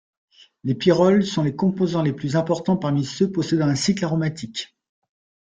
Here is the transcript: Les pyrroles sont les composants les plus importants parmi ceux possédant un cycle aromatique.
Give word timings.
Les 0.63 0.73
pyrroles 0.73 1.23
sont 1.23 1.43
les 1.43 1.55
composants 1.55 2.01
les 2.01 2.11
plus 2.11 2.35
importants 2.35 2.75
parmi 2.75 3.05
ceux 3.05 3.31
possédant 3.31 3.67
un 3.67 3.75
cycle 3.75 4.03
aromatique. 4.03 4.75